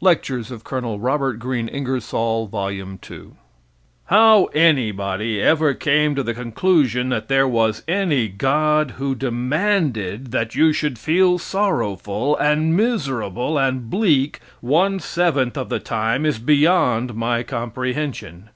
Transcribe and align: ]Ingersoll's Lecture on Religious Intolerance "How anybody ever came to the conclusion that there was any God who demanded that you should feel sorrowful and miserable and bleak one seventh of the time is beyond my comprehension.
]Ingersoll's 0.02 0.14
Lecture 0.16 0.34
on 0.72 1.02
Religious 1.02 2.10
Intolerance 2.10 3.04
"How 4.06 4.44
anybody 4.54 5.42
ever 5.42 5.74
came 5.74 6.14
to 6.14 6.22
the 6.22 6.32
conclusion 6.32 7.10
that 7.10 7.28
there 7.28 7.46
was 7.46 7.82
any 7.86 8.26
God 8.28 8.92
who 8.92 9.14
demanded 9.14 10.30
that 10.30 10.54
you 10.54 10.72
should 10.72 10.98
feel 10.98 11.38
sorrowful 11.38 12.34
and 12.38 12.74
miserable 12.74 13.58
and 13.58 13.90
bleak 13.90 14.40
one 14.62 15.00
seventh 15.00 15.58
of 15.58 15.68
the 15.68 15.80
time 15.80 16.24
is 16.24 16.38
beyond 16.38 17.12
my 17.14 17.42
comprehension. 17.42 18.48